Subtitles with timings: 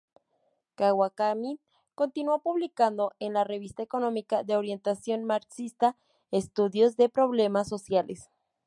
[0.77, 1.59] Kawakami
[1.93, 5.95] continuó publicando en la revista económica de orientación marxista
[6.31, 8.27] "Estudios de Problemas Sociales".